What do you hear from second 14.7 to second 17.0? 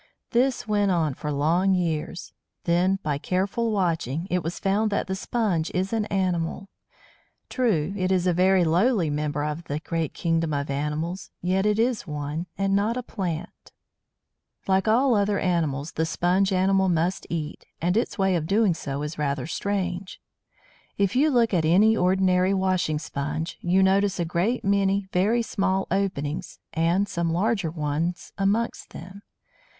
all other animals, the Sponge animal